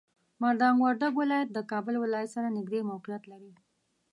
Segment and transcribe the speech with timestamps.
[0.41, 3.51] میدان وردګ ولایت د کابل ولایت سره نږدې موقعیت لري.